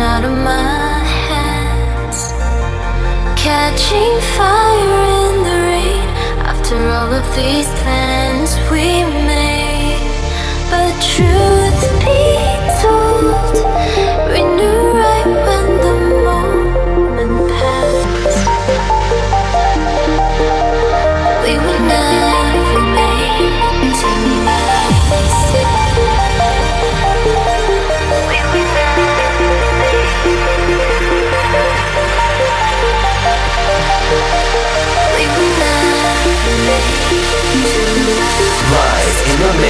Out 0.00 0.24
of 0.24 0.30
my 0.30 0.98
hands. 1.28 2.32
Catching 3.36 4.14
fire 4.36 5.02
in 5.26 5.42
the 5.42 5.58
rain 5.70 6.08
after 6.46 6.76
all 6.76 7.12
of 7.12 7.24
these 7.34 7.68
plans 7.82 8.50
we 8.70 9.02
made. 9.26 9.98
But 10.70 10.92
truth 11.14 11.80
be 12.04 12.22
told, 12.82 13.54
we 14.32 14.42
knew 14.56 14.87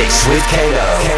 mix 0.09 0.27
with 0.27 0.43
Kano. 0.45 1.18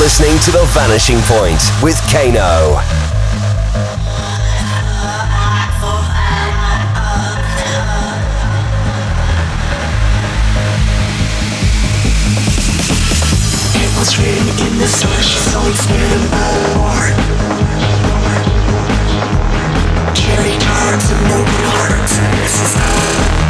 Listening 0.00 0.38
to 0.40 0.50
The 0.50 0.64
Vanishing 0.72 1.20
Point 1.28 1.60
with 1.82 2.00
Kano. 2.10 2.80
was 13.98 14.16
written 14.16 14.48
in 14.66 14.78
the 14.78 14.88
stars, 14.88 15.28
she's 15.28 15.54
always 15.54 15.86
near 15.90 16.16
more. 16.32 17.06
Carry 20.16 20.56
cards 20.64 21.10
and 21.12 21.20
broken 21.28 21.60
hearts, 21.68 22.16
this 22.40 22.56
is 22.64 23.49